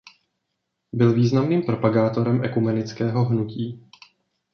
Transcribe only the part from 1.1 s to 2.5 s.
významným propagátorem